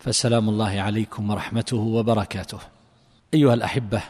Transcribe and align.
فسلام 0.00 0.48
الله 0.48 0.80
عليكم 0.80 1.30
ورحمته 1.30 1.76
وبركاته. 1.76 2.58
أيها 3.34 3.54
الأحبة 3.54 4.02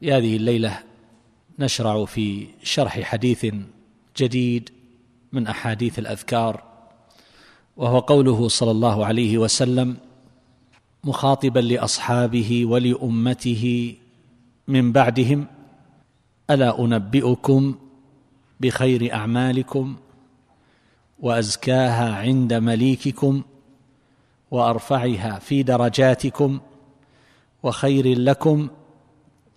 في 0.00 0.12
هذه 0.12 0.36
الليلة 0.36 0.78
نشرع 1.58 2.04
في 2.04 2.46
شرح 2.62 3.00
حديث 3.00 3.46
جديد 4.16 4.70
من 5.32 5.46
أحاديث 5.46 5.98
الأذكار 5.98 6.62
وهو 7.76 7.98
قوله 7.98 8.48
صلى 8.48 8.70
الله 8.70 9.06
عليه 9.06 9.38
وسلم 9.38 9.96
مخاطبا 11.04 11.60
لأصحابه 11.60 12.66
ولأمته 12.66 13.94
من 14.68 14.92
بعدهم 14.92 15.46
ألا 16.50 16.80
أنبئكم 16.80 17.74
بخير 18.60 19.14
أعمالكم 19.14 19.96
وأزكاها 21.20 22.16
عند 22.16 22.54
مليككم؟ 22.54 23.42
وأرفعها 24.52 25.38
في 25.38 25.62
درجاتكم 25.62 26.60
وخير 27.62 28.18
لكم 28.18 28.68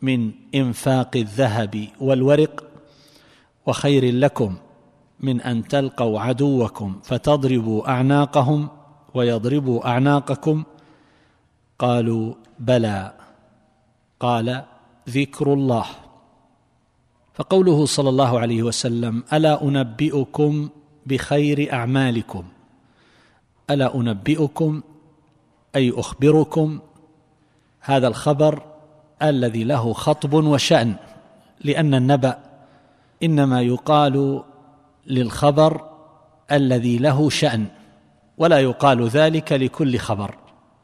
من 0.01 0.31
إنفاق 0.55 1.11
الذهب 1.15 1.87
والورق 2.01 2.63
وخير 3.65 4.13
لكم 4.13 4.55
من 5.19 5.41
أن 5.41 5.67
تلقوا 5.67 6.19
عدوكم 6.19 6.99
فتضربوا 7.03 7.89
أعناقهم 7.89 8.69
ويضربوا 9.13 9.87
أعناقكم. 9.87 10.63
قالوا 11.79 12.33
بلى. 12.59 13.13
قال 14.19 14.63
ذكر 15.09 15.53
الله. 15.53 15.85
فقوله 17.33 17.85
صلى 17.85 18.09
الله 18.09 18.39
عليه 18.39 18.63
وسلم 18.63 19.23
ألا 19.33 19.63
أنبئكم 19.63 20.69
بخير 21.05 21.73
أعمالكم؟ 21.73 22.43
ألا 23.69 23.95
أنبئكم 23.95 24.81
أي 25.75 25.93
أخبركم 25.95 26.79
هذا 27.79 28.07
الخبر 28.07 28.63
الذي 29.21 29.63
له 29.63 29.93
خطب 29.93 30.33
وشأن؟ 30.33 30.95
لأن 31.61 31.93
النبأ 31.93 32.39
إنما 33.23 33.61
يقال 33.61 34.43
للخبر 35.07 35.89
الذي 36.51 36.97
له 36.97 37.29
شأن 37.29 37.65
ولا 38.37 38.59
يقال 38.59 39.07
ذلك 39.07 39.51
لكل 39.51 39.97
خبر. 39.97 40.35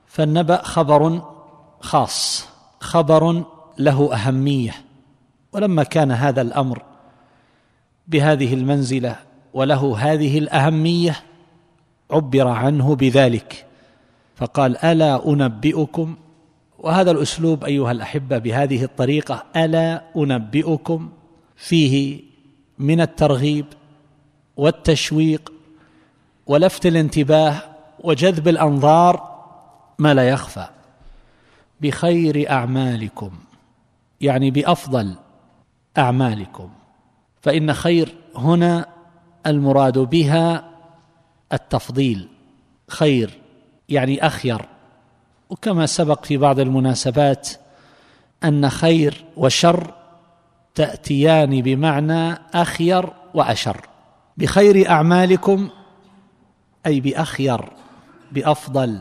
فالنبأ 0.07 0.61
خبر 0.63 1.21
خاص 1.81 2.47
خبر 2.79 3.43
له 3.77 4.13
أهمية. 4.13 4.73
ولما 5.53 5.83
كان 5.83 6.11
هذا 6.11 6.41
الأمر 6.41 6.83
بهذه 8.07 8.53
المنزلة 8.53 9.15
وله 9.53 9.97
هذه 9.97 10.37
الأهمية 10.37 11.15
عبر 12.12 12.48
عنه 12.48 12.95
بذلك. 12.95 13.66
فقال 14.36 14.78
ألا 14.78 15.28
أنبئكم؟ 15.30 16.16
وهذا 16.80 17.12
الأسلوب 17.12 17.64
أيها 17.64 17.92
الأحبة 17.92 18.38
بهذه 18.38 18.84
الطريقة 18.84 19.44
ألا 19.56 20.04
أنبئكم؟ 20.16 21.09
فيه 21.56 22.20
من 22.80 23.02
الترغيب 23.02 23.66
والتشويق 24.58 25.54
ولفت 26.48 26.86
الانتباه 26.86 27.61
وجذب 28.00 28.48
الأنظار 28.48 29.32
ما 30.00 30.14
لا 30.14 30.30
يخفى. 30.30 30.67
بخير 31.82 32.52
أعمالكم 32.52 33.32
يعني 34.21 34.52
بأفضل 34.52 35.16
أعمالكم. 35.98 36.70
فإن 37.42 37.73
خير 37.73 38.16
هنا 38.36 38.86
المراد 39.48 39.98
بها 39.98 40.70
التفضيل 41.54 42.28
خير 42.88 43.39
يعني 43.89 44.28
أخير. 44.28 44.62
وكما 45.50 45.86
سبق 45.86 46.26
في 46.26 46.38
بعض 46.38 46.60
المناسبات 46.60 47.50
أن 48.44 48.70
خير 48.70 49.26
وشر 49.38 49.94
تأتيان 50.76 51.62
بمعنى 51.62 52.38
أخير 52.54 53.10
وأشر. 53.34 53.82
بخير 54.38 54.89
أعمالكم 54.89 55.70
أي 56.86 57.00
بأخير 57.00 57.62
بأفضل 58.32 59.00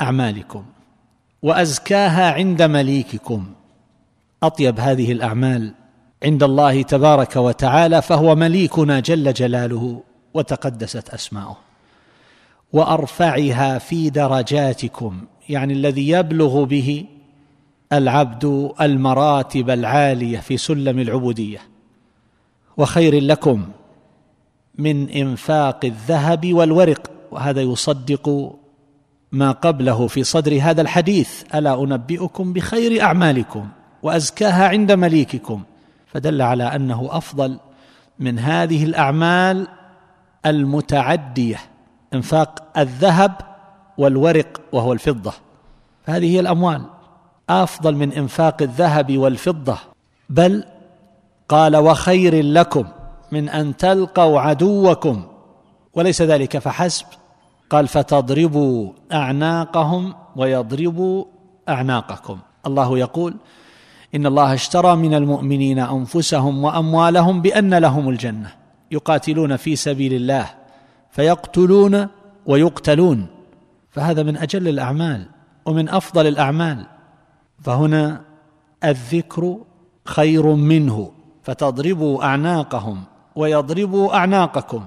أعمالكم. 0.00 0.64
وأزكاها 1.42 2.32
عند 2.32 2.62
مليككم. 2.62 3.52
أطيب 4.42 4.80
هذه 4.80 5.12
الأعمال 5.12 5.74
عند 6.24 6.42
الله 6.42 6.82
تبارك 6.82 7.36
وتعالى 7.36 8.02
فهو 8.02 8.34
مليكنا 8.34 9.00
جل 9.00 9.32
جلاله. 9.32 10.02
وتقدست 10.34 11.08
أسماؤه. 11.10 11.56
وأرفعها 12.72 13.78
في 13.78 14.10
درجاتكم 14.10 15.20
يعني 15.48 15.72
الذي 15.72 16.08
يبلغ 16.08 16.64
به 16.64 17.04
العبد 17.92 18.72
المراتب 18.80 19.70
العالية 19.70 20.38
في 20.38 20.56
سلم 20.56 20.98
العبودية. 20.98 21.58
وخير 22.76 23.22
لكم 23.22 23.68
من 24.78 25.08
إنفاق 25.08 25.84
الذهب 25.84 26.52
والورق. 26.54 27.10
وهذا 27.30 27.60
يصدق 27.60 28.54
ما 29.32 29.52
قبله 29.52 30.06
في 30.06 30.24
صدر 30.24 30.58
هذا 30.62 30.82
الحديث 30.82 31.42
ألا 31.54 31.82
أنبئكم 31.82 32.52
بخير 32.52 33.02
أعمالكم 33.02 33.68
وأزكاها 34.02 34.68
عند 34.68 34.92
مليككم؟ 34.92 35.62
فدل 36.06 36.42
على 36.42 36.64
أنه 36.64 37.08
أفضل 37.10 37.58
من 38.18 38.38
هذه 38.38 38.84
الأعمال 38.84 39.68
المتعدية 40.46 41.58
إنفاق 42.14 42.78
الذهب 42.78 43.32
والورق 43.98 44.60
وهو 44.72 44.92
الفضة. 44.92 45.32
فهذه 46.06 46.34
هي 46.34 46.40
الأموال. 46.40 46.82
أفضل 47.50 47.96
من 47.96 48.12
إنفاق 48.12 48.62
الذهب 48.62 49.18
والفضة. 49.18 49.78
بل 50.30 50.64
قال 51.48 51.76
وخير 51.76 52.44
لكم 52.44 52.84
من 53.32 53.48
أن 53.48 53.76
تلقوا 53.76 54.40
عدوكم. 54.40 55.22
وليس 55.94 56.22
ذلك 56.22 56.58
فحسب. 56.58 57.06
قال 57.70 57.88
فتضربوا 57.88 58.92
أعناقهم 59.12 60.14
ويضربوا 60.36 61.24
أعناقكم. 61.68 62.38
الله 62.66 62.98
يقول 62.98 63.34
إن 64.14 64.26
الله 64.26 64.54
اشترى 64.54 64.96
من 64.96 65.14
المؤمنين 65.14 65.78
أنفسهم 65.78 66.64
وأموالهم 66.64 67.42
بأن 67.42 67.74
لهم 67.74 68.08
الجنة. 68.08 68.61
يقاتلون 68.92 69.56
في 69.56 69.76
سبيل 69.76 70.12
الله 70.12 70.50
فيقتلون 71.10 72.08
ويقتلون 72.46 73.26
فهذا 73.90 74.22
من 74.22 74.36
أجل 74.36 74.68
الأعمال 74.68 75.26
ومن 75.64 75.88
أفضل 75.88 76.26
الأعمال. 76.26 76.86
فهنا 77.62 78.20
الذكر 78.84 79.58
خير 80.04 80.46
منه 80.46 81.12
فتضربوا 81.42 82.24
أعناقهم 82.24 83.02
ويضربوا 83.36 84.16
أعناقكم. 84.16 84.84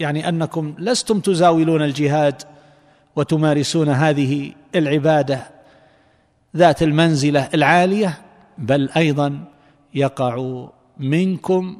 يعني 0.00 0.28
أنكم 0.28 0.74
لستم 0.78 1.20
تزاولون 1.20 1.82
الجهاد 1.82 2.42
وتمارسون 3.16 3.88
هذه 3.88 4.52
العبادة 4.74 5.42
ذات 6.56 6.82
المنزلة 6.82 7.48
العالية 7.54 8.18
بل 8.58 8.90
أيضا 8.96 9.44
يقع 9.94 10.66
منكم 10.98 11.78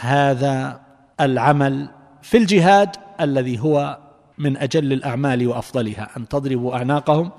هذا 0.00 0.80
العمل 1.22 1.88
في 2.22 2.36
الجهاد 2.36 2.96
الذي 3.20 3.58
هو 3.58 3.98
من 4.38 4.56
أجل 4.56 4.92
الأعمال 4.92 5.48
وأفضلها 5.48 6.08
أن 6.16 6.28
تضربوا 6.28 6.74
أعناقهم 6.74 7.30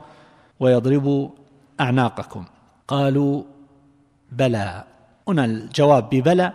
ويضربوا 0.59 1.29
أعناقكم. 1.79 2.45
قالوا 2.87 3.43
بلى. 4.31 4.83
هنا 5.27 5.45
الجواب 5.45 6.09
ببلى 6.09 6.53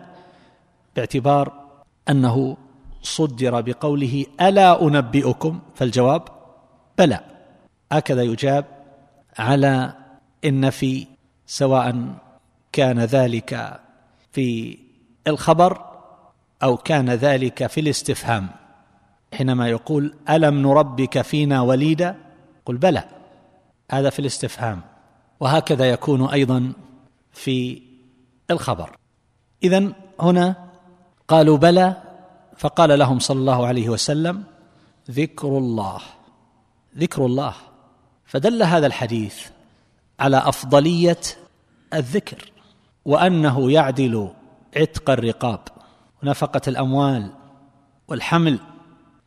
باعتبار 0.96 1.52
أنه 2.08 2.56
صدر 3.02 3.60
بقوله 3.60 4.26
ألا 4.40 4.82
أنبئكم؟ 4.82 5.60
فالجواب 5.74 6.22
بلى. 6.98 7.20
هكذا 7.92 8.22
يجاب 8.22 8.64
على 9.38 9.92
النفي 10.44 11.06
سواء 11.46 12.14
كان 12.72 12.98
ذلك 12.98 13.80
في 14.32 14.78
الخبر 15.26 15.87
أو 16.62 16.76
كان 16.76 17.10
ذلك 17.10 17.66
في 17.66 17.80
الاستفهام. 17.80 18.48
حينما 19.34 19.68
يقول 19.68 20.14
ألم 20.30 20.62
نربك 20.62 21.22
فينا 21.22 21.60
وليدا؟ 21.60 22.16
قل 22.64 22.76
بلى 22.76 23.04
هذا 23.90 24.10
في 24.10 24.18
الاستفهام. 24.18 24.80
وهكذا 25.40 25.90
يكون 25.90 26.28
أيضا 26.28 26.72
في 27.32 27.82
الخبر. 28.50 28.96
اذا 29.62 29.92
هنا 30.20 30.68
قالوا 31.28 31.56
بلى 31.56 31.96
فقال 32.56 32.98
لهم 32.98 33.18
صلى 33.18 33.38
الله 33.38 33.66
عليه 33.66 33.88
وسلم 33.88 34.44
ذكر 35.10 35.48
الله 35.48 36.00
ذكر 36.98 37.26
الله. 37.26 37.54
فدل 38.26 38.62
هذا 38.62 38.86
الحديث 38.86 39.46
على 40.20 40.36
أفضلية 40.36 41.20
الذكر 41.94 42.52
وأنه 43.04 43.72
يعدل 43.72 44.30
عتق 44.76 45.10
الرقاب. 45.10 45.60
ونفقة 46.22 46.60
الأموال 46.68 47.30
والحمل 48.08 48.58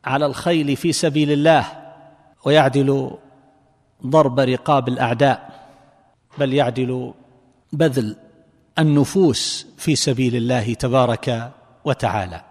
على 0.06 0.26
الخيل 0.26 0.76
في 0.76 0.92
سبيل 0.92 1.32
الله 1.32 1.66
ويعدل 2.46 3.12
ضرب 4.06 4.40
رقاب 4.40 4.88
الأعداء 4.88 5.62
بل 6.38 6.54
يعدل 6.54 7.14
بذل 7.74 8.16
النفوس 8.80 9.68
في 9.78 9.96
سبيل 9.96 10.36
الله 10.36 10.74
تبارك 10.74 11.52
وتعالى. 11.86 12.42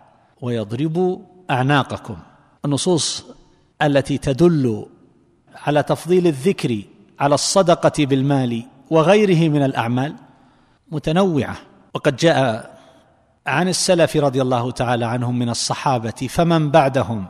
ويضرب 0.41 1.27
أعناقكم. 1.51 2.17
النصوص 2.65 3.25
التي 3.83 4.19
تدل 4.19 4.87
على 5.55 5.83
تفضيل 5.83 6.27
الذكر 6.27 6.83
على 7.21 7.35
الصدقة 7.35 8.07
بالمال 8.07 8.63
وغيره 8.91 9.49
من 9.49 9.63
الأعمال 9.63 10.15
متنوعة. 10.91 11.57
وقد 11.95 12.17
جاء 12.17 12.70
عن 13.51 13.69
السلف 13.69 14.17
رضي 14.17 14.43
الله 14.43 14.71
تعالى 14.71 15.05
عنهم 15.05 15.39
من 15.39 15.49
الصحابة 15.49 16.29
فمن 16.31 16.71
بعدهم؟ 16.71 17.27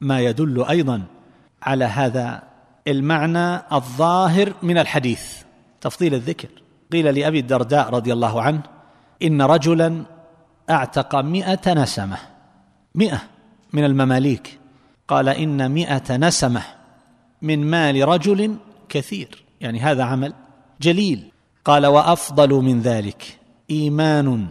ما 0.00 0.20
يدل 0.20 0.64
أيضا 0.64 1.02
على 1.62 1.84
هذا 1.84 2.42
المعنى 2.88 3.56
الظاهر 3.72 4.52
من 4.62 4.78
الحديث. 4.78 5.22
تفضيل 5.80 6.14
الذكر. 6.14 6.48
قيل 6.92 7.14
لأبي 7.14 7.38
الدرداء 7.38 7.90
رضي 7.90 8.12
الله 8.12 8.42
عنه 8.42 8.62
إن 9.22 9.42
رجلا 9.42 10.04
أعتق 10.70 11.14
مئة 11.16 11.74
نسمة. 11.74 12.16
مئة 12.94 13.22
من 13.72 13.84
المماليك. 13.84 14.58
قال 15.08 15.28
إن 15.28 15.70
مئة 15.70 16.16
نسمة 16.16 16.62
من 17.42 17.70
مال 17.70 18.08
رجل 18.08 18.56
كثير. 18.88 19.44
يعني 19.60 19.80
هذا 19.80 20.04
عمل 20.04 20.32
جليل. 20.80 21.30
قال 21.64 21.86
وأفضل 21.86 22.50
من 22.50 22.80
ذلك 22.80 23.38
إيمان 23.70 24.46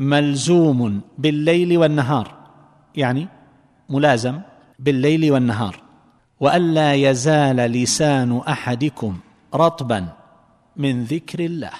ملزوم 0.00 1.00
بالليل 1.18 1.78
والنهار 1.78 2.34
يعني 2.96 3.28
ملازم 3.88 4.40
بالليل 4.78 5.32
والنهار. 5.32 5.82
وألا 6.40 6.94
يزال 6.94 7.56
لسان 7.56 8.38
أحدكم 8.48 9.18
رطبا 9.54 10.06
من 10.76 11.04
ذكر 11.04 11.40
الله. 11.40 11.70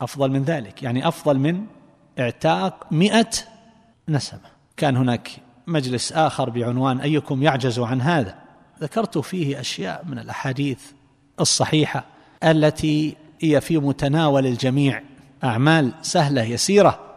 أفضل 0.00 0.30
من 0.30 0.42
ذلك 0.42 0.82
يعني 0.82 1.08
أفضل 1.08 1.38
من 1.38 1.64
اعتاق 2.18 2.86
مئة 2.90 3.30
نسمة. 4.08 4.40
كان 4.76 4.96
هناك 4.96 5.30
مجلس 5.66 6.12
آخر 6.12 6.50
بعنوان 6.50 7.00
أيكم 7.00 7.42
يعجز 7.42 7.78
عن 7.78 8.00
هذا. 8.00 8.34
ذكرت 8.80 9.18
فيه 9.18 9.60
أشياء 9.60 10.04
من 10.08 10.18
الأحاديث 10.18 10.80
الصحيحة 11.40 12.04
التي 12.44 13.16
هي 13.40 13.60
في 13.60 13.78
متناول 13.78 14.46
الجميع. 14.46 15.02
أعمال 15.44 15.92
سهلة 16.02 16.42
يسيرة. 16.42 17.09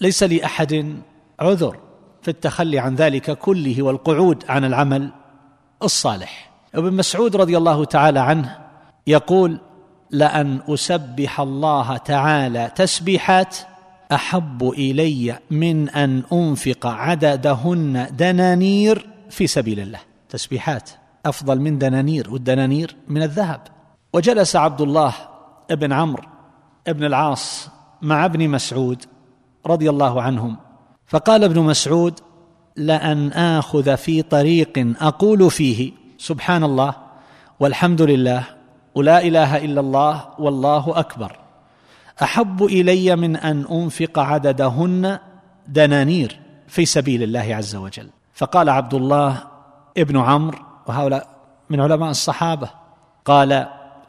ليس 0.00 0.22
لاحد 0.22 0.96
عذر 1.40 1.76
في 2.22 2.28
التخلي 2.28 2.78
عن 2.78 2.94
ذلك 2.94 3.38
كله 3.38 3.82
والقعود 3.82 4.44
عن 4.48 4.64
العمل 4.64 5.10
الصالح. 5.82 6.50
ابن 6.74 6.92
مسعود 6.92 7.36
رضي 7.36 7.56
الله 7.56 7.84
تعالى 7.84 8.20
عنه 8.20 8.58
يقول 9.06 9.60
لأن 10.10 10.60
أسبح 10.68 11.40
الله 11.40 11.96
تعالى 11.96 12.70
تسبيحات 12.76 13.56
أحب 14.12 14.68
إلي 14.68 15.38
من 15.50 15.90
أن 15.90 16.22
أنفق 16.32 16.86
عددهن 16.86 18.06
دنانير 18.10 19.08
في 19.30 19.46
سبيل 19.46 19.80
الله. 19.80 20.00
تسبيحات 20.28 20.90
أفضل 21.26 21.60
من 21.60 21.78
دنانير 21.78 22.30
والدنانير 22.30 22.96
من 23.08 23.22
الذهب. 23.22 23.60
وجلس 24.12 24.56
عبد 24.56 24.80
الله 24.80 25.14
بن 25.70 25.92
عمرو 25.92 26.24
بن 26.88 27.04
العاص 27.04 27.68
مع 28.02 28.24
ابن 28.24 28.48
مسعود 28.48 29.04
رضي 29.66 29.90
الله 29.90 30.22
عنهم. 30.22 30.56
فقال 31.06 31.44
ابن 31.44 31.60
مسعود 31.60 32.20
لأن 32.76 33.32
آخذ 33.32 33.96
في 33.96 34.22
طريق 34.22 34.94
أقول 35.00 35.50
فيه 35.50 35.92
سبحان 36.18 36.64
الله 36.64 36.94
والحمد 37.60 38.02
لله 38.02 38.44
ولا 38.94 39.22
إله 39.22 39.56
إلا 39.56 39.80
الله 39.80 40.24
والله 40.38 40.98
أكبر. 40.98 41.38
أحب 42.22 42.64
إلي 42.64 43.16
من 43.16 43.36
أن 43.36 43.64
أنفق 43.70 44.18
عددهن 44.18 45.18
دنانير 45.68 46.40
في 46.68 46.84
سبيل 46.84 47.22
الله 47.22 47.54
عز 47.54 47.76
وجل. 47.76 48.10
فقال 48.34 48.68
عبد 48.68 48.94
الله 48.94 49.36
ابن 49.98 50.18
عمرو 50.18 50.58
وهؤلاء 50.86 51.26
من 51.70 51.80
علماء 51.80 52.10
الصحابة 52.10 52.70
قال 53.24 53.66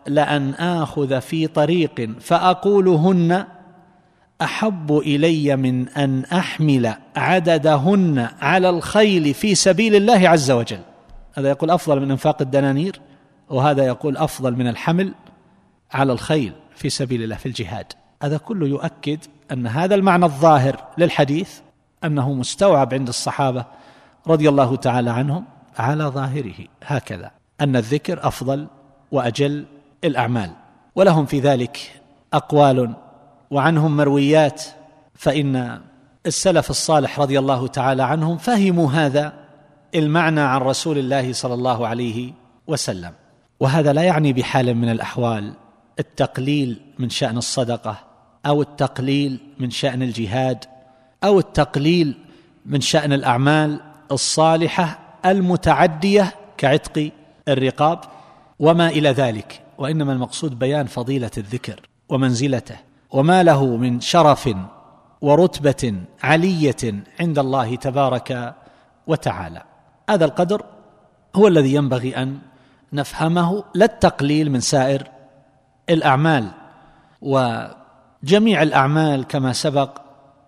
لأن 0.07 0.53
آخذ 0.53 1.21
في 1.21 1.47
طريق 1.47 2.09
فأقولهن 2.19 3.45
أحب 4.41 4.97
إلي 4.97 5.55
من 5.55 5.89
أن 5.89 6.23
أحمل 6.25 6.93
عددهن 7.15 8.29
على 8.41 8.69
الخيل 8.69 9.33
في 9.33 9.55
سبيل 9.55 9.95
الله 9.95 10.29
عز 10.29 10.51
وجل. 10.51 10.79
هذا 11.33 11.49
يقول 11.49 11.71
أفضل 11.71 12.01
من 12.01 12.11
إنفاق 12.11 12.41
الدنانير 12.41 13.01
وهذا 13.49 13.85
يقول 13.85 14.17
أفضل 14.17 14.55
من 14.55 14.67
الحمل 14.67 15.13
على 15.91 16.13
الخيل 16.13 16.53
في 16.75 16.89
سبيل 16.89 17.23
الله 17.23 17.35
في 17.35 17.45
الجهاد. 17.45 17.85
هذا 18.23 18.37
كله 18.37 18.67
يؤكد 18.67 19.19
أن 19.51 19.67
هذا 19.67 19.95
المعنى 19.95 20.25
الظاهر 20.25 20.83
للحديث 20.97 21.59
أنه 22.03 22.33
مستوعب 22.33 22.93
عند 22.93 23.07
الصحابة 23.07 23.65
رضي 24.27 24.49
الله 24.49 24.75
تعالى 24.75 25.09
عنهم 25.09 25.45
على 25.77 26.03
ظاهره 26.03 26.67
هكذا 26.83 27.31
أن 27.61 27.75
الذكر 27.75 28.27
أفضل 28.27 28.67
وأجل 29.11 29.65
الأعمال. 30.03 30.51
ولهم 30.95 31.25
في 31.25 31.39
ذلك 31.39 32.01
أقوال 32.33 32.93
وعنهم 33.51 33.97
مرويات 33.97 34.63
فإن 35.13 35.81
السلف 36.25 36.69
الصالح 36.69 37.19
رضي 37.19 37.39
الله 37.39 37.67
تعالى 37.67 38.03
عنهم 38.03 38.37
فهموا 38.37 38.91
هذا 38.91 39.33
المعنى 39.95 40.41
عن 40.41 40.61
رسول 40.61 40.97
الله 40.97 41.33
صلى 41.33 41.53
الله 41.53 41.87
عليه 41.87 42.33
وسلم. 42.67 43.13
وهذا 43.59 43.93
لا 43.93 44.01
يعني 44.01 44.33
بحال 44.33 44.75
من 44.75 44.89
الأحوال 44.89 45.53
التقليل 45.99 46.81
من 46.99 47.09
شأن 47.09 47.37
الصدقة 47.37 47.99
أو 48.45 48.61
التقليل 48.61 49.39
من 49.59 49.69
شأن 49.69 50.01
الجهاد 50.01 50.65
أو 51.23 51.39
التقليل 51.39 52.17
من 52.65 52.81
شأن 52.81 53.13
الأعمال 53.13 53.81
الصالحة 54.11 54.99
المتعدية 55.25 56.35
كعتق 56.57 57.11
الرقاب 57.47 57.99
وما 58.59 58.87
إلى 58.87 59.09
ذلك. 59.09 59.61
وإنما 59.77 60.13
المقصود 60.13 60.59
بيان 60.59 60.85
فضيلة 60.85 61.31
الذكر 61.37 61.79
ومنزلته. 62.09 62.90
وما 63.11 63.43
له 63.43 63.65
من 63.65 63.99
شرف 63.99 64.55
ورتبة 65.21 65.93
علية 66.23 67.03
عند 67.19 67.39
الله 67.39 67.75
تبارك 67.75 68.55
وتعالى. 69.07 69.63
هذا 70.09 70.25
القدر 70.25 70.65
هو 71.35 71.47
الذي 71.47 71.73
ينبغي 71.73 72.17
أن 72.17 72.39
نفهمه 72.93 73.63
لا 73.73 73.85
التقليل 73.85 74.51
من 74.51 74.59
سائر 74.59 75.07
الأعمال. 75.89 76.47
وجميع 77.21 78.61
الأعمال 78.61 79.27
كما 79.27 79.53
سبق 79.53 79.97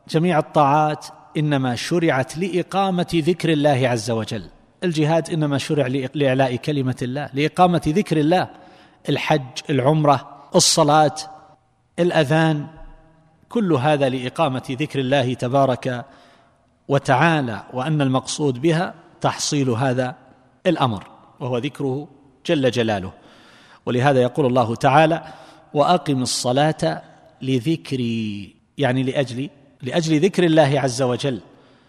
جميع 0.10 0.40
الطاعات 0.40 1.06
إنما 1.38 1.76
شرعت 1.76 2.38
لإقامة 2.38 3.08
ذكر 3.14 3.50
الله 3.50 3.90
عز 3.90 4.12
وجل. 4.12 4.46
الجهاد 4.84 5.30
إنما 5.30 5.58
شرع 5.58 5.88
لإعلاء 5.88 6.56
كلمة 6.56 6.96
الله 7.02 7.30
لإقامة 7.34 7.82
ذكر 7.88 8.18
الله. 8.18 8.50
الحج 9.10 9.60
العمرة 9.70 10.30
الصلاة 10.56 11.16
الأذان 12.00 12.68
كل 13.50 13.74
هذا 13.74 14.10
لإقامة 14.10 14.64
ذكر 14.70 15.00
الله 15.00 15.34
تبارك 15.34 16.06
وتعالى 16.88 17.64
وأن 17.74 18.02
المقصود 18.02 18.62
بها 18.62 18.94
تحصيل 19.22 19.70
هذا 19.70 20.16
الأمر 20.68 21.08
وهو 21.40 21.58
ذكره 21.58 22.08
جل 22.46 22.72
جلاله. 22.72 23.12
ولهذا 23.86 24.22
يقول 24.22 24.46
الله 24.46 24.76
تعالى 24.76 25.24
وأقم 25.74 26.22
الصلاة 26.22 27.02
لذكري 27.42 28.56
يعني 28.78 29.04
لأجل 29.04 29.50
لأجل 29.82 30.20
ذكر 30.20 30.44
الله 30.44 30.80
عز 30.80 31.02
وجل. 31.02 31.40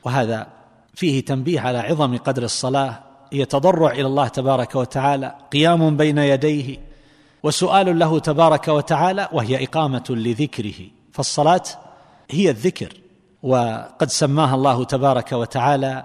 وهذا 0.05 0.47
فيه 0.95 1.25
تنبيه 1.25 1.61
على 1.61 1.79
عظم 1.79 2.17
قدر 2.17 2.43
الصلاة 2.43 3.01
هي 3.33 3.45
تضرع 3.45 3.91
إلى 3.91 4.07
الله 4.07 4.29
تبارك 4.29 4.75
وتعالى 4.75 5.35
قيام 5.53 5.97
بين 5.97 6.19
يديه 6.19 6.79
وسؤال 7.45 7.99
له 7.99 8.19
تبارك 8.19 8.69
وتعالى 8.69 9.29
وهي 9.33 9.65
إقامة 9.65 10.05
لذكره. 10.11 10.81
فالصلاة 11.13 11.63
هي 12.31 12.51
الذكر 12.51 12.93
وقد 13.43 14.09
سماها 14.09 14.55
الله 14.55 14.85
تبارك 14.85 15.33
وتعالى 15.33 16.05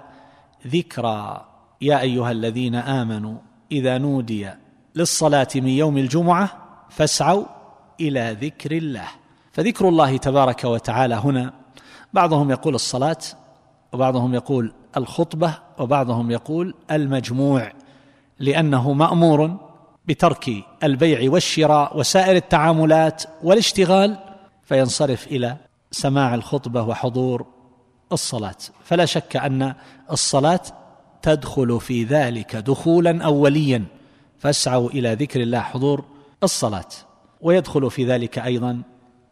ذكرى. 0.66 1.46
يا 1.80 2.00
أيها 2.00 2.30
الذين 2.30 2.74
آمنوا 2.74 3.38
إذا 3.72 3.98
نودي 3.98 4.50
للصلاة 4.94 5.48
من 5.54 5.68
يوم 5.68 5.98
الجمعة 5.98 6.50
فاسعوا 6.90 7.44
إلى 8.00 8.36
ذكر 8.40 8.72
الله. 8.72 9.08
فذكر 9.52 9.88
الله 9.88 10.16
تبارك 10.16 10.64
وتعالى 10.64 11.14
هنا 11.14 11.52
بعضهم 12.12 12.50
يقول 12.50 12.74
الصلاة 12.74 13.18
وبعضهم 13.92 14.34
يقول 14.34 14.72
الخطبة 14.96 15.54
وبعضهم 15.78 16.30
يقول 16.30 16.74
المجموع 16.90 17.72
لأنه 18.38 18.92
مأمور 18.92 19.69
بترك 20.04 20.50
البيع 20.82 21.32
والشراء 21.32 21.98
وسائر 21.98 22.36
التعاملات 22.36 23.22
والاشتغال 23.42 24.18
فينصرف 24.62 25.26
إلى 25.26 25.56
سماع 25.90 26.34
الخطبة 26.34 26.82
وحضور 26.82 27.46
الصلاة. 28.12 28.56
فلا 28.84 29.04
شك 29.04 29.36
أن 29.36 29.74
الصلاة 30.10 30.60
تدخل 31.22 31.80
في 31.80 32.04
ذلك 32.04 32.56
دخولا 32.56 33.24
اوليا. 33.24 33.84
فاسعوا 34.38 34.90
إلى 34.90 35.14
ذكر 35.14 35.40
الله 35.40 35.60
حضور 35.60 36.04
الصلاة. 36.42 36.88
ويدخل 37.40 37.90
في 37.90 38.06
ذلك 38.06 38.38
أيضا 38.38 38.82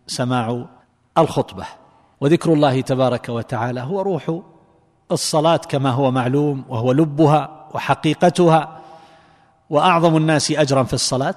سماع 0.07 0.65
الخطبة. 1.19 1.67
وذكر 2.21 2.53
الله 2.53 2.81
تبارك 2.81 3.29
وتعالى 3.29 3.81
هو 3.81 4.01
روح 4.01 4.41
الصلاة 5.13 5.57
كما 5.57 5.91
هو 5.91 6.11
معلوم 6.11 6.65
وهو 6.69 6.93
لبها 6.93 7.69
وحقيقتها. 7.75 8.78
وأعظم 9.71 10.17
الناس 10.17 10.51
أجرا 10.51 10.83
في 10.83 10.95
الصلاة 10.95 11.37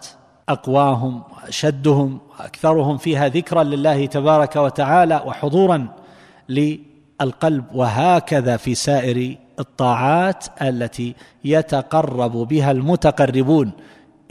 أقواهم 0.49 1.23
وأشدهم 1.31 2.19
وأكثرهم 2.29 2.97
فيها 2.97 3.27
ذكرا 3.27 3.63
لله 3.63 4.05
تبارك 4.05 4.55
وتعالى 4.55 5.23
وحضورا 5.25 5.87
للقلب 6.49 7.65
وهكذا 7.73 8.57
في 8.57 8.75
سائر 8.75 9.37
الطاعات 9.59 10.45
التي 10.61 11.15
يتقرب 11.45 12.31
بها 12.31 12.71
المتقربون 12.71 13.71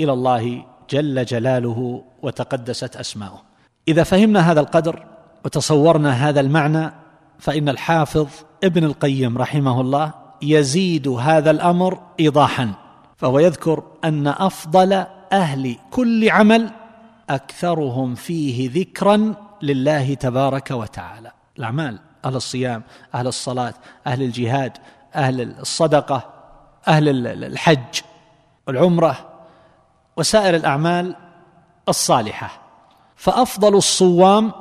إلى 0.00 0.12
الله 0.12 0.64
جل 0.90 1.24
جلاله 1.24 2.04
وتقدست 2.22 2.96
أسماؤه. 2.96 3.42
إذا 3.88 4.02
فهمنا 4.02 4.52
هذا 4.52 4.60
القدر 4.60 5.06
وتصورنا 5.44 6.28
هذا 6.28 6.40
المعنى 6.40 6.92
فإن 7.38 7.68
الحافظ 7.68 8.28
ابن 8.64 8.84
القيم 8.84 9.38
رحمه 9.38 9.80
الله 9.80 10.12
يزيد 10.42 11.08
هذا 11.08 11.50
الأمر 11.50 11.98
ايضاحا. 12.20 12.72
فهو 13.20 13.38
يذكر 13.38 13.82
أن 14.04 14.26
أفضل 14.26 14.92
أهل 15.32 15.76
كل 15.90 16.30
عمل 16.30 16.70
أكثرهم 17.30 18.14
فيه 18.14 18.70
ذكرا 18.80 19.34
لله 19.62 20.14
تبارك 20.14 20.70
وتعالى. 20.70 21.32
الأعمال 21.58 21.98
أهل 22.24 22.36
الصيام 22.36 22.82
أهل 23.14 23.26
الصلاة 23.26 23.74
أهل 24.06 24.22
الجهاد 24.22 24.72
أهل 25.14 25.58
الصدقة 25.60 26.30
أهل 26.88 27.26
الحج 27.44 28.00
والعمره 28.66 29.28
وسائر 30.16 30.56
الأعمال 30.56 31.16
الصالحة. 31.88 32.60
فأفضل 33.16 33.76
الصوام 33.76 34.52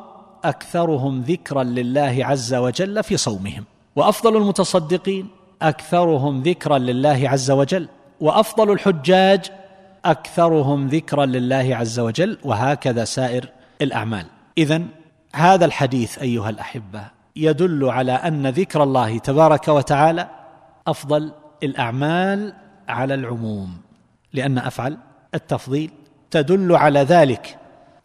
أكثرهم 0.43 1.21
ذكرا 1.21 1.63
لله 1.63 2.17
عز 2.21 2.53
وجل 2.53 3.03
في 3.03 3.17
صومهم. 3.17 3.63
وأفضل 3.95 4.37
المتصدقين 4.37 5.27
أكثرهم 5.61 6.41
ذكرا 6.41 6.77
لله 6.77 7.29
عز 7.29 7.51
وجل. 7.51 7.89
وأفضل 8.21 8.71
الحجاج 8.71 9.51
أكثرهم 10.05 10.88
ذكرا 10.88 11.25
لله 11.25 11.75
عز 11.75 11.99
وجل 11.99 12.38
وهكذا 12.43 13.05
سائر 13.05 13.49
الأعمال. 13.81 14.25
اذا 14.57 14.81
هذا 15.35 15.65
الحديث 15.65 16.19
أيها 16.19 16.49
الأحبة 16.49 17.01
يدل 17.35 17.89
على 17.89 18.11
أن 18.11 18.47
ذكر 18.47 18.83
الله 18.83 19.17
تبارك 19.17 19.67
وتعالى 19.67 20.27
أفضل 20.88 21.31
الأعمال 21.63 22.53
على 22.88 23.13
العموم 23.13 23.77
لأن 24.33 24.57
أفعل 24.57 24.97
التفضيل 25.33 25.91
تدل 26.31 26.75
على 26.75 26.99
ذلك 26.99 27.57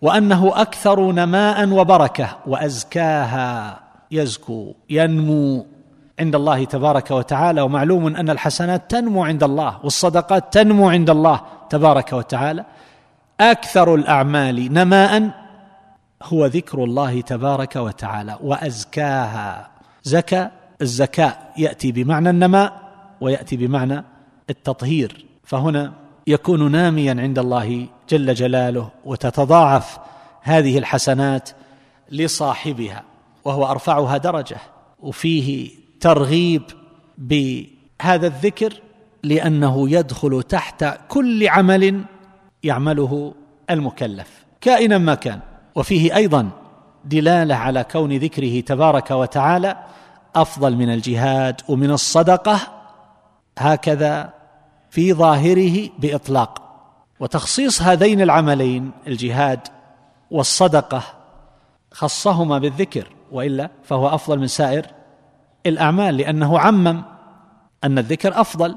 وأنه 0.02 0.52
أكثر 0.60 1.12
نماء 1.12 1.68
وبركة 1.68 2.36
وأزكاها 2.46 3.80
يزكو 4.10 4.74
ينمو 4.90 5.66
عند 6.20 6.34
الله 6.34 6.64
تبارك 6.64 7.10
وتعالى 7.10 7.60
ومعلوم 7.60 8.16
أن 8.16 8.30
الحسنات 8.30 8.90
تنمو 8.90 9.24
عند 9.24 9.42
الله 9.42 9.78
والصدقات 9.84 10.52
تنمو 10.52 10.90
عند 10.90 11.10
الله 11.10 11.40
تبارك 11.70 12.12
وتعالى. 12.12 12.64
أكثر 13.40 13.94
الأعمال 13.94 14.72
نماء 14.72 15.30
هو 16.22 16.46
ذكر 16.46 16.84
الله 16.84 17.20
تبارك 17.20 17.76
وتعالى 17.76 18.38
وأزكاها. 18.42 19.70
زكى 20.02 20.48
الزكاء 20.82 21.52
يأتي 21.58 21.92
بمعنى 21.92 22.30
النماء 22.30 22.72
ويأتي 23.20 23.56
بمعنى 23.56 24.04
التطهير. 24.50 25.26
فهنا 25.44 25.92
يكون 26.26 26.72
ناميا 26.72 27.16
عند 27.18 27.38
الله 27.38 27.86
جل 28.08 28.34
جلاله 28.34 28.88
وتتضاعف 29.04 29.98
هذه 30.42 30.78
الحسنات 30.78 31.50
لصاحبها 32.10 33.02
وهو 33.44 33.70
أرفعها 33.70 34.16
درجة. 34.16 34.56
وفيه 35.00 35.83
ترغيب 36.04 36.62
بهذا 37.18 38.26
الذكر 38.26 38.80
لأنه 39.22 39.90
يدخل 39.90 40.42
تحت 40.42 40.84
كل 41.08 41.48
عمل 41.48 42.04
يعمله 42.62 43.34
المكلف 43.70 44.44
كائنا 44.60 44.98
ما 44.98 45.14
كان. 45.14 45.40
وفيه 45.74 46.16
أيضا 46.16 46.50
دلالة 47.04 47.54
على 47.54 47.84
كون 47.84 48.16
ذكره 48.16 48.60
تبارك 48.60 49.10
وتعالى 49.10 49.76
أفضل 50.36 50.76
من 50.76 50.92
الجهاد 50.92 51.60
ومن 51.68 51.90
الصدقة 51.90 52.60
هكذا 53.58 54.32
في 54.90 55.12
ظاهره 55.12 55.90
بإطلاق. 55.98 56.62
وتخصيص 57.20 57.82
هذين 57.82 58.20
العملين 58.20 58.90
الجهاد 59.06 59.60
والصدقة 60.30 61.02
خصهما 61.92 62.58
بالذكر 62.58 63.08
وإلا 63.32 63.70
فهو 63.84 64.08
أفضل 64.08 64.38
من 64.38 64.46
سائر 64.46 64.86
الأعمال 65.66 66.16
لأنه 66.16 66.58
عمم 66.58 67.02
أن 67.84 67.98
الذكر 67.98 68.40
أفضل 68.40 68.76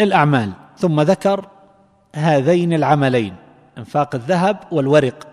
الأعمال. 0.00 0.52
ثم 0.76 1.00
ذكر 1.00 1.48
هذين 2.14 2.72
العملين 2.72 3.34
إنفاق 3.78 4.14
الذهب 4.14 4.56
والورق. 4.72 5.26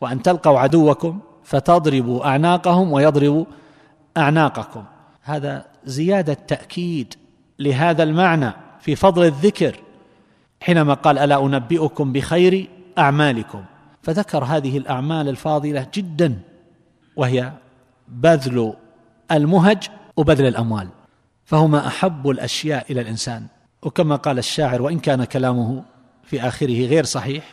وأن 0.00 0.22
تلقوا 0.22 0.58
عدوكم 0.58 1.18
فتضربوا 1.44 2.26
أعناقهم 2.26 2.92
ويضربوا 2.92 3.44
أعناقكم. 4.16 4.84
هذا 5.22 5.64
زيادة 5.84 6.34
تاكيد 6.34 7.14
لهذا 7.58 8.02
المعنى 8.02 8.52
في 8.80 8.96
فضل 8.96 9.24
الذكر 9.24 9.76
حينما 10.60 10.94
قال 10.94 11.18
ألا 11.18 11.46
أنبئكم 11.46 12.12
بخير 12.12 12.68
أعمالكم؟ 12.98 13.64
فذكر 14.02 14.44
هذه 14.44 14.78
الأعمال 14.78 15.28
الفاضلة 15.28 15.86
جدا 15.94 16.38
وهي 17.16 17.52
بذل 18.08 18.74
المهج 19.32 19.88
وبذل 20.16 20.46
الأموال. 20.46 20.88
فهما 21.44 21.86
أحب 21.86 22.30
الأشياء 22.30 22.92
إلى 22.92 23.00
الإنسان. 23.00 23.46
وكما 23.82 24.16
قال 24.16 24.38
الشاعر 24.38 24.82
وإن 24.82 24.98
كان 24.98 25.24
كلامه 25.24 25.82
في 26.24 26.40
آخره 26.48 26.86
غير 26.86 27.04
صحيح 27.04 27.52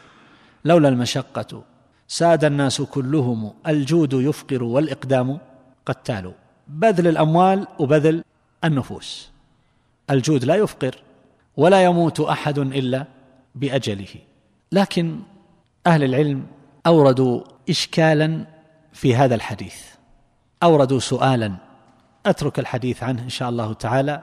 لولا 0.66 0.90
المشقة 0.90 1.64
ساد 2.08 2.46
الناس 2.46 2.82
كلهم 2.82 3.54
الجود 3.68 4.14
يفقر 4.14 4.64
والإقدام 4.64 5.40
قتال 5.86 6.34
بذل 6.68 7.08
الأموال 7.08 7.68
وبذل 7.80 8.24
النفوس. 8.64 9.30
الجود 10.10 10.46
لا 10.46 10.56
يفقر 10.56 10.96
ولا 11.58 11.84
يموت 11.84 12.20
أحد 12.20 12.58
إلا 12.60 13.06
بأجله. 13.56 14.16
لكن 14.72 15.20
أهل 15.88 16.04
العلم 16.04 16.46
أوردوا 16.88 17.42
اشكالا 17.70 18.46
في 18.94 19.16
هذا 19.16 19.36
الحديث. 19.36 19.84
أوردوا 20.64 21.00
سؤالا 21.00 21.56
أترك 22.26 22.60
الحديث 22.60 23.04
عنه 23.04 23.24
إن 23.24 23.30
شاء 23.30 23.50
الله 23.50 23.74
تعالى 23.74 24.22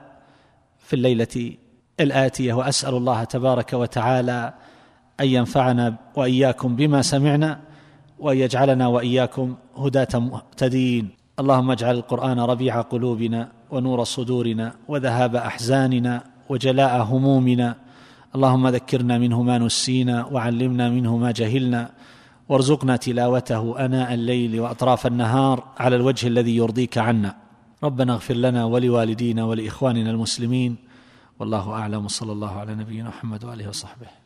في 0.79 0.97
الليلة 0.97 1.53
الآتية 2.01 2.53
وأسأل 2.55 2.95
الله 2.95 3.25
تبارك 3.25 3.73
وتعالى 3.73 4.55
أن 5.21 5.27
ينفعنا 5.27 5.95
وإياكم 6.17 6.77
بما 6.77 7.03
سمعنا 7.03 7.61
وأن 8.19 8.37
يجعلنا 8.37 8.87
وإياكم 8.87 9.57
هداة 9.77 10.09
مهتدين. 10.15 11.09
اللهم 11.41 11.71
اجعل 11.71 11.95
القرآن 11.95 12.41
ربيع 12.41 12.81
قلوبنا 12.81 13.49
ونور 13.71 14.05
صدورنا 14.05 14.75
وذهاب 14.89 15.37
أحزاننا 15.37 16.25
وجلاء 16.49 17.03
همومنا. 17.03 17.77
اللهم 18.35 18.69
ذكرنا 18.69 19.19
منه 19.19 19.43
ما 19.43 19.59
نسينا 19.59 20.27
وعلمنا 20.27 20.89
منه 20.91 21.17
ما 21.17 21.31
جهلنا. 21.31 21.91
وارزقنا 22.49 22.97
تلاوته 22.97 23.85
آناء 23.85 24.15
الليل 24.15 24.61
وأطراف 24.61 25.07
النهار 25.07 25.65
على 25.79 25.97
الوجه 25.97 26.27
الذي 26.27 26.57
يرضيك 26.57 26.99
عنا. 26.99 27.46
ربنا 27.83 28.13
اغفر 28.13 28.35
لنا 28.35 28.65
ولوالدينا 28.65 29.45
ولإخواننا 29.45 30.11
المسلمين 30.11 30.77
والله 31.39 31.73
أعلم 31.73 32.09
صلى 32.09 32.33
الله 32.33 32.59
على 32.61 32.75
نبينا 32.75 33.09
محمد 33.09 33.45
وآله 33.45 33.69
وصحبه. 33.69 34.26